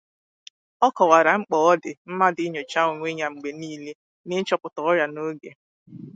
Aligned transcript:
Ọ 0.85 0.87
kọwara 0.97 1.31
mkpa 1.39 1.57
ọ 1.69 1.71
dị 1.81 1.91
mmadụ 2.09 2.41
inyòchà 2.47 2.81
onwe 2.91 3.07
ya 3.19 3.27
mgbe 3.33 3.49
niile 3.59 3.91
na 4.27 4.33
ịchọpụta 4.41 4.79
ọrịa 4.89 5.07
n'oge 5.13 5.49